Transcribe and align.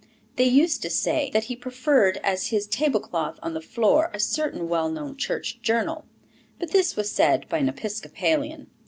They 0.35 0.45
used 0.45 0.81
to 0.81 0.89
say 0.89 1.29
that 1.31 1.43
he 1.43 1.55
preferred 1.55 2.17
as 2.23 2.47
his 2.47 2.65
table 2.65 2.99
cloth 2.99 3.37
on 3.43 3.53
the 3.53 3.61
floor 3.61 4.09
a 4.15 4.19
certain 4.19 4.67
well 4.67 4.89
known 4.89 5.15
church 5.15 5.61
journal; 5.61 6.05
but 6.57 6.71
this 6.71 6.95
was 6.95 7.11
said 7.11 7.47
by 7.49 7.59
an 7.59 7.69
Episcopalian. 7.69 8.65